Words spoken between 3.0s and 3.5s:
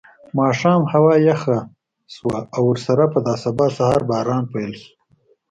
په دا